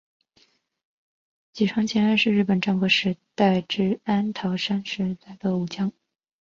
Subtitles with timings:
[1.53, 5.91] 吉川经安是日本战国时代至安土桃山时代的武将。